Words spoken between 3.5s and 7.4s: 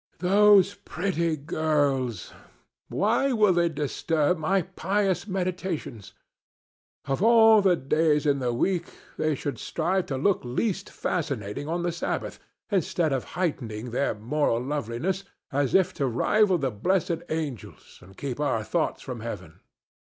they disturb my pious meditations? Of